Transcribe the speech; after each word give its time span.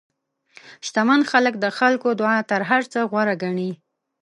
شتمن 0.87 1.21
خلک 1.31 1.53
د 1.59 1.65
خلکو 1.77 2.09
دعا 2.19 2.37
تر 2.51 2.61
هر 2.69 2.83
څه 2.91 2.99
غوره 3.09 3.35
ګڼي. 3.43 3.71